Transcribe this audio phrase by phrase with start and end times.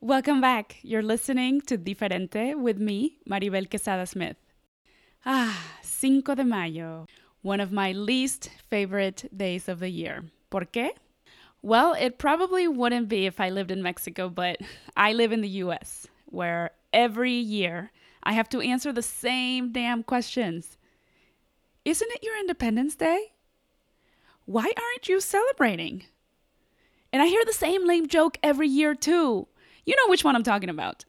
[0.00, 0.76] Welcome back.
[0.82, 4.36] You're listening to Diferente with me, Maribel Quesada Smith.
[5.26, 7.06] Ah, Cinco de Mayo,
[7.42, 10.22] one of my least favorite days of the year.
[10.50, 10.90] ¿Por qué?
[11.62, 14.58] Well, it probably wouldn't be if I lived in Mexico, but
[14.96, 17.90] I live in the US, where every year
[18.22, 20.78] I have to answer the same damn questions.
[21.84, 23.32] Isn't it your Independence Day?
[24.44, 26.04] Why aren't you celebrating?
[27.12, 29.48] And I hear the same lame joke every year, too.
[29.88, 31.06] You know which one I'm talking about.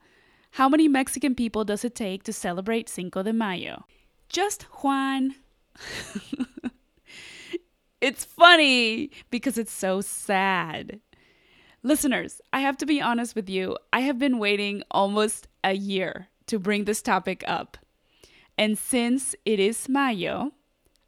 [0.52, 3.84] How many Mexican people does it take to celebrate Cinco de Mayo?
[4.30, 5.36] Just Juan.
[8.00, 11.02] it's funny because it's so sad.
[11.84, 13.76] Listeners, I have to be honest with you.
[13.92, 17.78] I have been waiting almost a year to bring this topic up.
[18.58, 20.54] And since it is Mayo,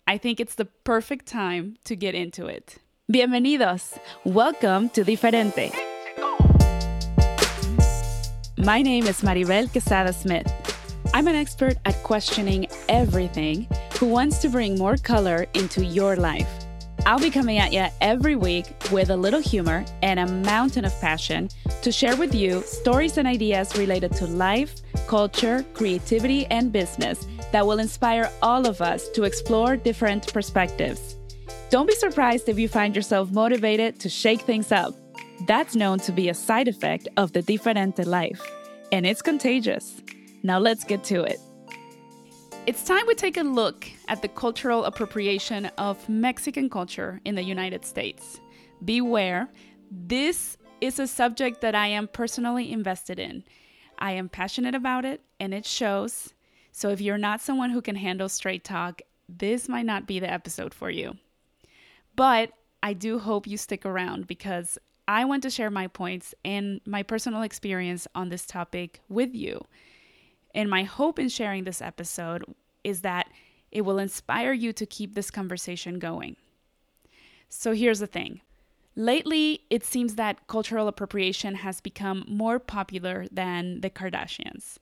[0.06, 2.80] I think it's the perfect time to get into it.
[3.10, 3.98] Bienvenidos.
[4.26, 5.91] Welcome to Diferente.
[8.64, 10.48] My name is Maribel Quesada Smith.
[11.16, 16.48] I'm an expert at questioning everything who wants to bring more color into your life.
[17.08, 20.94] I'll be coming at you every week with a little humor and a mountain of
[21.02, 21.50] passion
[21.82, 24.76] to share with you stories and ideas related to life,
[25.08, 31.18] culture, creativity, and business that will inspire all of us to explore different perspectives.
[31.72, 34.94] Don't be surprised if you find yourself motivated to shake things up.
[35.48, 38.42] That's known to be a side effect of the diferente life,
[38.92, 40.02] and it's contagious.
[40.44, 41.40] Now let's get to it.
[42.68, 47.44] It's time we take a look at the cultural appropriation of Mexican culture in the
[47.44, 48.40] United States.
[48.86, 49.50] Beware,
[49.90, 53.44] this is a subject that I am personally invested in.
[53.98, 56.34] I am passionate about it, and it shows.
[56.72, 60.32] So if you're not someone who can handle straight talk, this might not be the
[60.32, 61.18] episode for you.
[62.16, 62.52] But
[62.84, 67.04] I do hope you stick around because I want to share my points and my
[67.04, 69.66] personal experience on this topic with you.
[70.54, 72.44] And my hope in sharing this episode
[72.84, 73.28] is that
[73.72, 76.36] it will inspire you to keep this conversation going.
[77.50, 78.42] So here's the thing.
[78.96, 84.78] Lately, it seems that cultural appropriation has become more popular than the Kardashians.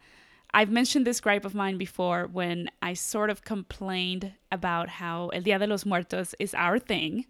[0.52, 5.42] I've mentioned this gripe of mine before when I sort of complained about how El
[5.42, 7.26] Dia de los Muertos is our thing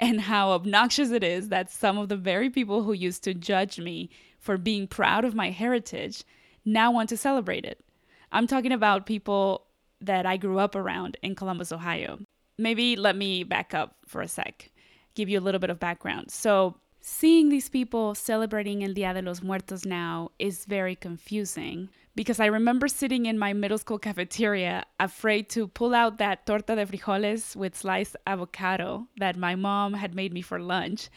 [0.00, 3.78] and how obnoxious it is that some of the very people who used to judge
[3.78, 6.24] me for being proud of my heritage
[6.64, 7.84] now want to celebrate it.
[8.32, 9.66] I'm talking about people
[10.00, 12.18] that I grew up around in Columbus, Ohio.
[12.58, 14.70] Maybe let me back up for a sec,
[15.14, 16.30] give you a little bit of background.
[16.30, 22.40] So, seeing these people celebrating El Dia de los Muertos now is very confusing because
[22.40, 26.86] I remember sitting in my middle school cafeteria afraid to pull out that torta de
[26.86, 31.08] frijoles with sliced avocado that my mom had made me for lunch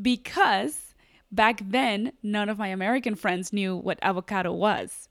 [0.00, 0.94] because
[1.30, 5.08] back then none of my American friends knew what avocado was.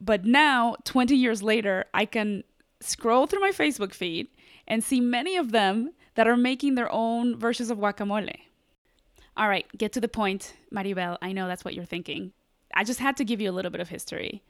[0.00, 2.42] But now, 20 years later, I can
[2.80, 4.28] scroll through my Facebook feed
[4.66, 8.34] and see many of them that are making their own versions of guacamole.
[9.36, 11.18] All right, get to the point, Maribel.
[11.20, 12.32] I know that's what you're thinking.
[12.80, 14.42] I just had to give you a little bit of history.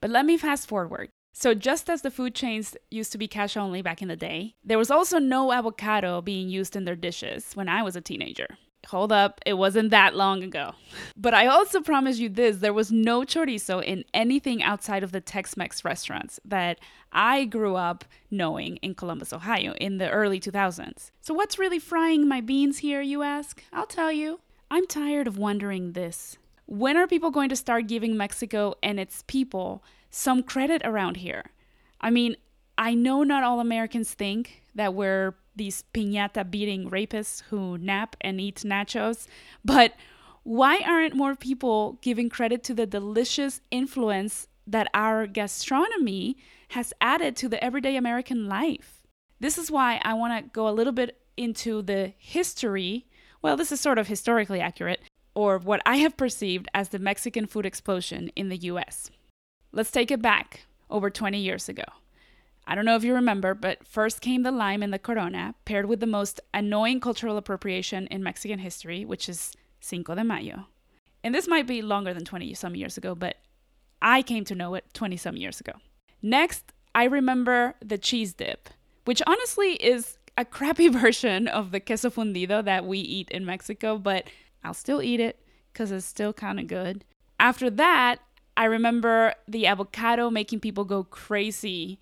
[0.00, 1.08] But let me fast forward.
[1.32, 4.54] So, just as the food chains used to be cash only back in the day,
[4.64, 8.56] there was also no avocado being used in their dishes when I was a teenager.
[8.86, 10.74] Hold up, it wasn't that long ago.
[11.16, 15.20] But I also promise you this there was no chorizo in anything outside of the
[15.20, 16.78] Tex Mex restaurants that
[17.10, 21.10] I grew up knowing in Columbus, Ohio in the early 2000s.
[21.20, 23.60] So, what's really frying my beans here, you ask?
[23.72, 24.38] I'll tell you.
[24.70, 26.36] I'm tired of wondering this.
[26.70, 31.46] When are people going to start giving Mexico and its people some credit around here?
[32.00, 32.36] I mean,
[32.78, 38.40] I know not all Americans think that we're these piñata beating rapists who nap and
[38.40, 39.26] eat nachos,
[39.64, 39.94] but
[40.44, 46.36] why aren't more people giving credit to the delicious influence that our gastronomy
[46.68, 49.02] has added to the everyday American life?
[49.40, 53.08] This is why I want to go a little bit into the history.
[53.42, 55.00] Well, this is sort of historically accurate
[55.34, 59.10] or what I have perceived as the Mexican food explosion in the US.
[59.72, 61.84] Let's take it back over 20 years ago.
[62.66, 65.86] I don't know if you remember, but first came the lime and the corona, paired
[65.86, 70.66] with the most annoying cultural appropriation in Mexican history, which is Cinco de Mayo.
[71.24, 73.36] And this might be longer than 20 some years ago, but
[74.00, 75.72] I came to know it 20 some years ago.
[76.22, 78.68] Next, I remember the cheese dip,
[79.04, 83.98] which honestly is a crappy version of the queso fundido that we eat in Mexico,
[83.98, 84.24] but
[84.64, 85.40] I'll still eat it
[85.72, 87.04] because it's still kind of good.
[87.38, 88.20] After that,
[88.56, 91.98] I remember the avocado making people go crazy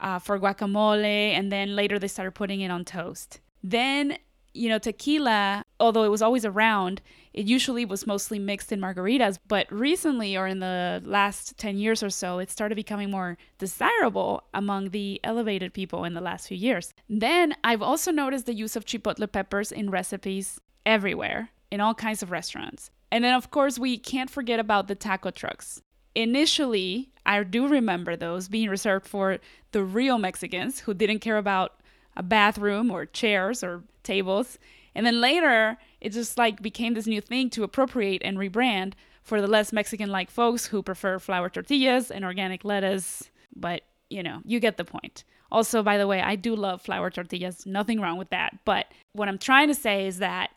[0.00, 3.40] uh, for guacamole, and then later they started putting it on toast.
[3.62, 4.18] Then
[4.52, 7.00] you know, tequila, although it was always around,
[7.32, 9.38] it usually was mostly mixed in margaritas.
[9.46, 14.42] But recently, or in the last 10 years or so, it started becoming more desirable
[14.52, 16.92] among the elevated people in the last few years.
[17.08, 22.22] Then I've also noticed the use of chipotle peppers in recipes everywhere, in all kinds
[22.22, 22.90] of restaurants.
[23.12, 25.82] And then, of course, we can't forget about the taco trucks.
[26.14, 29.38] Initially, I do remember those being reserved for
[29.72, 31.80] the real Mexicans who didn't care about
[32.16, 34.58] a bathroom or chairs or tables.
[34.94, 39.40] And then later, it just like became this new thing to appropriate and rebrand for
[39.40, 43.30] the less Mexican like folks who prefer flour tortillas and organic lettuce.
[43.54, 45.24] But, you know, you get the point.
[45.52, 48.58] Also, by the way, I do love flour tortillas, nothing wrong with that.
[48.64, 50.50] But what I'm trying to say is that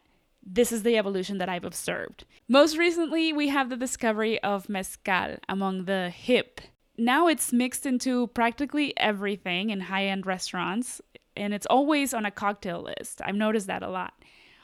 [0.45, 2.25] this is the evolution that I've observed.
[2.47, 6.61] Most recently, we have the discovery of mezcal among the hip.
[6.97, 11.01] Now it's mixed into practically everything in high end restaurants,
[11.35, 13.21] and it's always on a cocktail list.
[13.23, 14.13] I've noticed that a lot.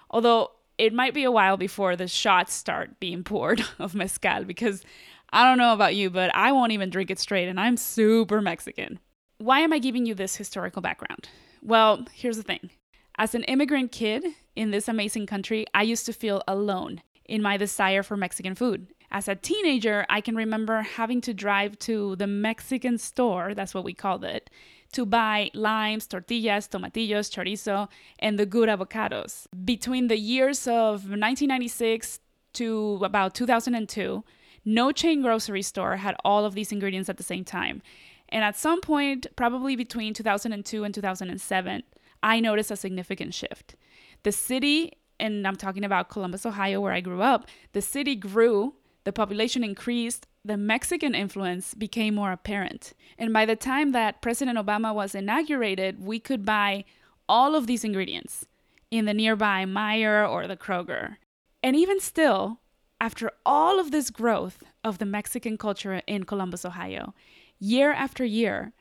[0.09, 4.83] Although it might be a while before the shots start being poured of mezcal because
[5.31, 8.41] I don't know about you, but I won't even drink it straight, and I'm super
[8.41, 8.99] Mexican.
[9.37, 11.29] Why am I giving you this historical background?
[11.61, 12.71] Well, here's the thing.
[13.19, 14.23] As an immigrant kid
[14.55, 18.87] in this amazing country, I used to feel alone in my desire for Mexican food.
[19.11, 23.83] As a teenager, I can remember having to drive to the Mexican store, that's what
[23.83, 24.49] we called it,
[24.93, 27.89] to buy limes, tortillas, tomatillos, chorizo,
[28.19, 29.47] and the good avocados.
[29.65, 32.21] Between the years of 1996
[32.53, 34.23] to about 2002,
[34.63, 37.81] no chain grocery store had all of these ingredients at the same time.
[38.29, 41.83] And at some point, probably between 2002 and 2007,
[42.23, 43.75] I noticed a significant shift.
[44.23, 48.75] The city, and I'm talking about Columbus, Ohio, where I grew up, the city grew,
[49.03, 52.93] the population increased, the Mexican influence became more apparent.
[53.17, 56.85] And by the time that President Obama was inaugurated, we could buy
[57.27, 58.45] all of these ingredients
[58.91, 61.17] in the nearby Meijer or the Kroger.
[61.61, 62.59] And even still,
[62.99, 67.13] after all of this growth of the Mexican culture in Columbus, Ohio,
[67.59, 68.73] year after year,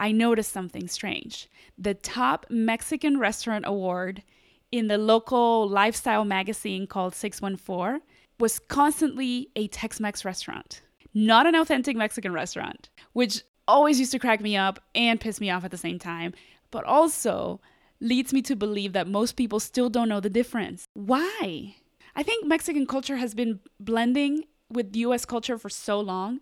[0.00, 1.48] I noticed something strange.
[1.78, 4.24] The top Mexican restaurant award
[4.72, 8.00] in the local lifestyle magazine called 614
[8.40, 10.82] was constantly a Tex Mex restaurant
[11.14, 15.50] not an authentic Mexican restaurant, which always used to crack me up and piss me
[15.50, 16.32] off at the same time,
[16.70, 17.60] but also
[18.00, 20.86] leads me to believe that most people still don't know the difference.
[20.94, 21.76] Why?
[22.16, 26.40] I think Mexican culture has been blending with US culture for so long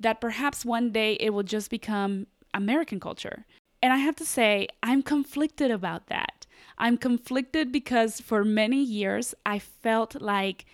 [0.00, 3.46] that perhaps one day it will just become American culture.
[3.82, 6.46] And I have to say, I'm conflicted about that.
[6.78, 10.66] I'm conflicted because for many years I felt like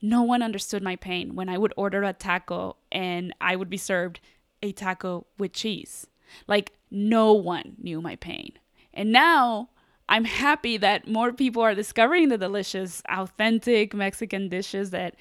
[0.00, 3.76] no one understood my pain when I would order a taco and I would be
[3.76, 4.20] served
[4.62, 6.06] a taco with cheese.
[6.46, 8.52] Like, no one knew my pain.
[8.92, 9.70] And now
[10.08, 15.14] I'm happy that more people are discovering the delicious, authentic Mexican dishes that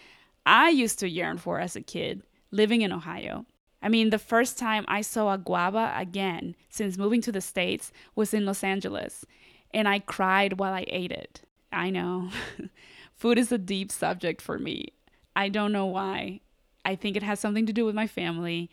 [0.45, 3.45] I used to yearn for as a kid living in Ohio.
[3.81, 7.92] I mean, the first time I saw a guava again since moving to the States
[8.16, 9.25] was in Los Angeles,
[9.74, 11.42] and I cried while I ate it.
[11.72, 12.30] I know.
[13.16, 14.94] Food is a deep subject for me.
[15.36, 16.42] I don't know why.
[16.83, 18.69] I think it has something to do with my family,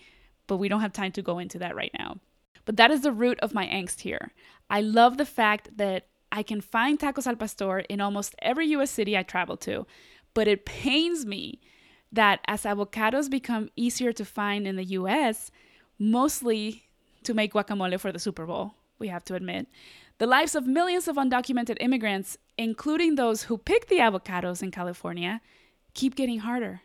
[0.46, 2.18] but we don't have time to go into that right now.
[2.64, 4.32] But that is the root of my angst here.
[4.68, 8.90] I love the fact that I can find tacos al pastor in almost every US
[8.90, 9.86] city I travel to,
[10.34, 11.60] but it pains me
[12.12, 15.50] that as avocados become easier to find in the US,
[15.98, 16.84] mostly
[17.24, 19.66] to make guacamole for the Super Bowl, we have to admit,
[20.18, 25.40] the lives of millions of undocumented immigrants, including those who pick the avocados in California,
[25.94, 26.80] keep getting harder.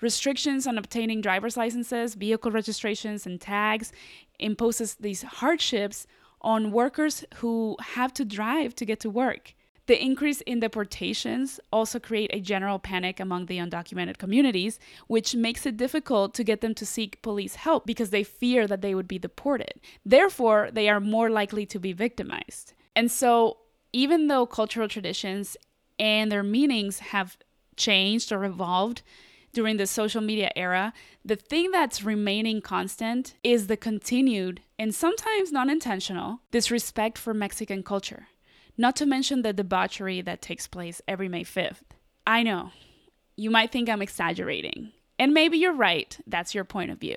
[0.00, 3.92] Restrictions on obtaining driver's licenses, vehicle registrations, and tags
[4.38, 6.06] imposes these hardships
[6.40, 9.54] on workers who have to drive to get to work.
[9.86, 15.66] The increase in deportations also create a general panic among the undocumented communities, which makes
[15.66, 19.08] it difficult to get them to seek police help because they fear that they would
[19.08, 19.74] be deported.
[20.04, 22.72] Therefore, they are more likely to be victimized.
[22.96, 23.58] And so,
[23.92, 25.56] even though cultural traditions
[25.98, 27.36] and their meanings have
[27.76, 29.02] changed or evolved
[29.52, 30.92] during the social media era,
[31.24, 37.82] the thing that's remaining constant is the continued and sometimes non intentional disrespect for Mexican
[37.82, 38.28] culture
[38.76, 41.82] not to mention the debauchery that takes place every May 5th.
[42.26, 42.70] I know,
[43.36, 47.16] you might think I'm exaggerating, and maybe you're right, that's your point of view.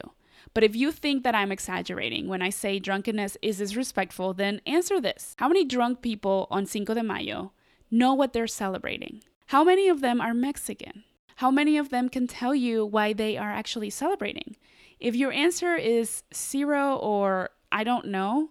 [0.53, 4.99] But if you think that I'm exaggerating when I say drunkenness is disrespectful, then answer
[4.99, 5.35] this.
[5.37, 7.51] How many drunk people on Cinco de Mayo
[7.91, 9.23] know what they're celebrating?
[9.47, 11.03] How many of them are Mexican?
[11.37, 14.55] How many of them can tell you why they are actually celebrating?
[14.99, 18.49] If your answer is zero or I don't know,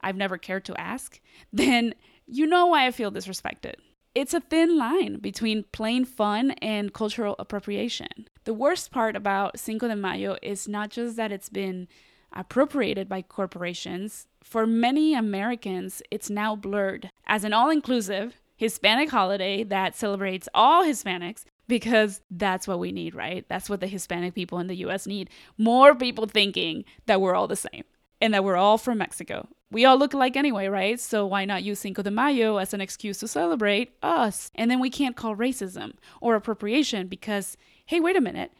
[0.00, 1.20] I've never cared to ask,
[1.52, 1.94] then
[2.30, 3.74] you know why I feel disrespected.
[4.14, 8.28] it's a thin line between plain fun and cultural appropriation.
[8.44, 11.86] The worst part about Cinco de Mayo is not just that it's been
[12.32, 19.64] appropriated by corporations, for many Americans, it's now blurred as an all inclusive Hispanic holiday
[19.64, 23.44] that celebrates all Hispanics because that's what we need, right?
[23.48, 25.30] That's what the Hispanic people in the US need.
[25.56, 27.84] More people thinking that we're all the same
[28.20, 29.48] and that we're all from Mexico.
[29.72, 30.98] We all look alike anyway, right?
[30.98, 34.50] So why not use Cinco de Mayo as an excuse to celebrate us?
[34.56, 38.52] And then we can't call racism or appropriation because, hey, wait a minute,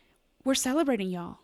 [0.45, 1.39] we're celebrating y'all.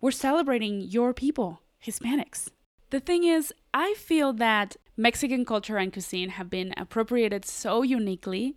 [0.00, 2.50] We're celebrating your people, Hispanics.
[2.90, 8.56] The thing is, I feel that Mexican culture and cuisine have been appropriated so uniquely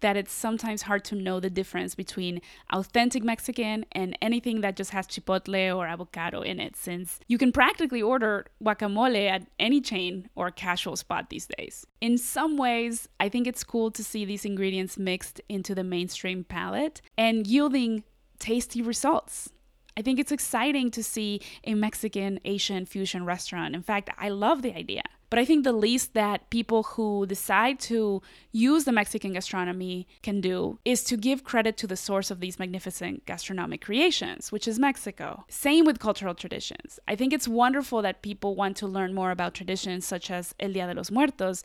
[0.00, 2.40] that it's sometimes hard to know the difference between
[2.72, 7.52] authentic Mexican and anything that just has chipotle or avocado in it, since you can
[7.52, 11.86] practically order guacamole at any chain or casual spot these days.
[12.00, 16.44] In some ways, I think it's cool to see these ingredients mixed into the mainstream
[16.44, 18.04] palate and yielding
[18.38, 19.50] tasty results.
[19.96, 23.74] I think it's exciting to see a Mexican Asian fusion restaurant.
[23.74, 25.02] In fact, I love the idea.
[25.28, 30.40] But I think the least that people who decide to use the Mexican gastronomy can
[30.40, 34.78] do is to give credit to the source of these magnificent gastronomic creations, which is
[34.78, 35.44] Mexico.
[35.48, 37.00] Same with cultural traditions.
[37.08, 40.72] I think it's wonderful that people want to learn more about traditions such as El
[40.72, 41.64] Dia de los Muertos,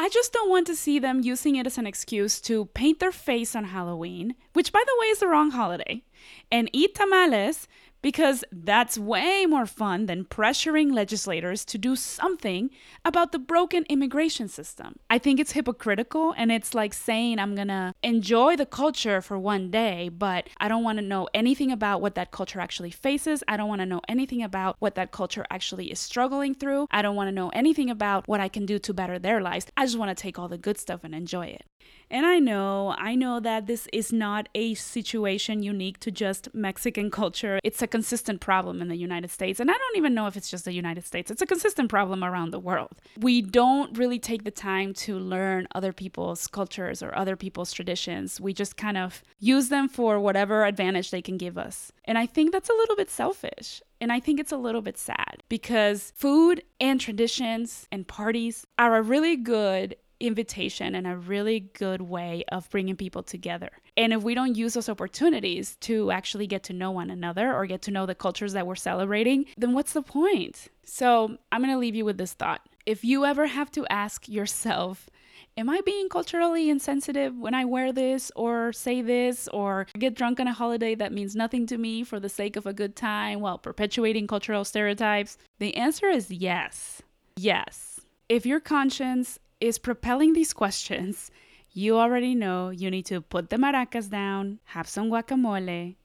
[0.00, 3.10] I just don't want to see them using it as an excuse to paint their
[3.10, 6.04] face on Halloween, which by the way is the wrong holiday,
[6.52, 7.66] and eat tamales
[8.02, 12.70] because that's way more fun than pressuring legislators to do something
[13.04, 14.96] about the broken immigration system.
[15.10, 19.70] I think it's hypocritical and it's like saying I'm gonna enjoy the culture for one
[19.70, 23.42] day, but I don't wanna know anything about what that culture actually faces.
[23.48, 26.86] I don't wanna know anything about what that culture actually is struggling through.
[26.90, 29.66] I don't wanna know anything about what I can do to better their lives.
[29.76, 31.64] I just wanna take all the good stuff and enjoy it.
[32.10, 37.10] And I know, I know that this is not a situation unique to just Mexican
[37.10, 37.60] culture.
[37.62, 39.60] It's a consistent problem in the United States.
[39.60, 42.24] And I don't even know if it's just the United States, it's a consistent problem
[42.24, 42.92] around the world.
[43.18, 48.40] We don't really take the time to learn other people's cultures or other people's traditions.
[48.40, 51.92] We just kind of use them for whatever advantage they can give us.
[52.04, 53.82] And I think that's a little bit selfish.
[54.00, 58.96] And I think it's a little bit sad because food and traditions and parties are
[58.96, 63.70] a really good invitation and a really good way of bringing people together.
[63.96, 67.66] And if we don't use those opportunities to actually get to know one another or
[67.66, 70.68] get to know the cultures that we're celebrating, then what's the point?
[70.84, 72.68] So I'm going to leave you with this thought.
[72.86, 75.08] If you ever have to ask yourself,
[75.56, 80.38] Am I being culturally insensitive when I wear this or say this or get drunk
[80.38, 83.40] on a holiday that means nothing to me for the sake of a good time
[83.40, 85.36] while perpetuating cultural stereotypes?
[85.58, 87.02] The answer is yes.
[87.36, 88.00] Yes.
[88.28, 91.30] If your conscience is propelling these questions,
[91.72, 95.96] you already know you need to put the maracas down, have some guacamole,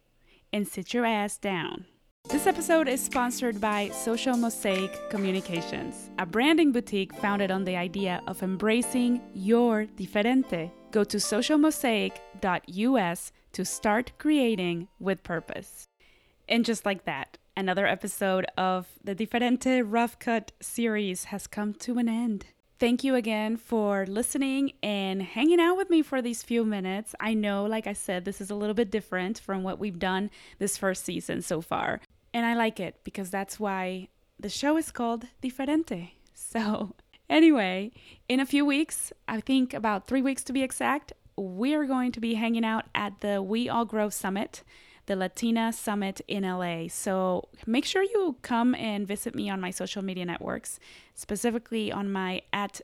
[0.52, 1.86] and sit your ass down.
[2.30, 8.22] This episode is sponsored by Social Mosaic Communications, a branding boutique founded on the idea
[8.28, 10.72] of embracing your diferente.
[10.92, 15.86] Go to socialmosaic.us to start creating with purpose.
[16.48, 21.98] And just like that, another episode of the Diferente Rough Cut series has come to
[21.98, 22.46] an end.
[22.84, 27.16] Thank you again for listening and hanging out with me for these few minutes.
[27.18, 30.30] I know, like I said, this is a little bit different from what we've done
[30.60, 32.02] this first season so far.
[32.34, 36.10] And I like it because that's why the show is called Diferente.
[36.34, 36.94] So,
[37.30, 37.94] anyway,
[38.28, 42.12] in a few weeks, I think about three weeks to be exact, we are going
[42.12, 44.62] to be hanging out at the We All Grow Summit
[45.06, 46.88] the Latina Summit in LA.
[46.90, 50.80] So make sure you come and visit me on my social media networks,
[51.14, 52.82] specifically on my at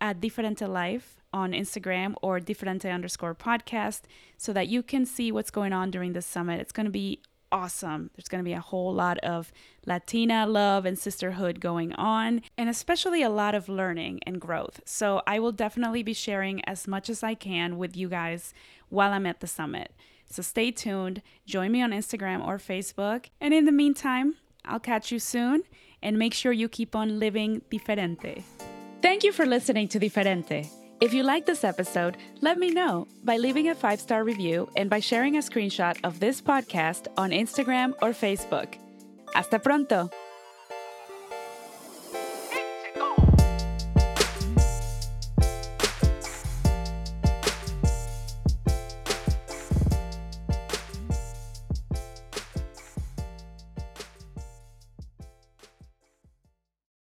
[0.00, 4.02] at Diferente Life on Instagram or Diferente underscore podcast,
[4.36, 6.60] so that you can see what's going on during the summit.
[6.60, 7.20] It's going to be
[7.52, 8.10] awesome.
[8.14, 9.52] There's going to be a whole lot of
[9.86, 14.80] Latina love and sisterhood going on, and especially a lot of learning and growth.
[14.84, 18.52] So I will definitely be sharing as much as I can with you guys
[18.88, 19.92] while I'm at the summit.
[20.26, 21.22] So stay tuned.
[21.46, 23.26] Join me on Instagram or Facebook.
[23.40, 25.62] And in the meantime, I'll catch you soon
[26.02, 28.42] and make sure you keep on living diferente.
[29.02, 30.68] Thank you for listening to Diferente.
[31.00, 34.88] If you like this episode, let me know by leaving a five star review and
[34.88, 38.76] by sharing a screenshot of this podcast on Instagram or Facebook.
[39.34, 40.10] Hasta pronto!